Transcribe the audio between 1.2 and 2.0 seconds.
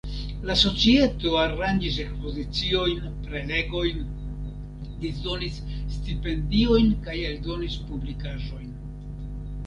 aranĝis